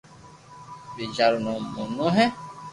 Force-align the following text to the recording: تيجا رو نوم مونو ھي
تيجا 0.95 1.25
رو 1.31 1.37
نوم 1.45 1.63
مونو 1.73 2.07
ھي 2.15 2.25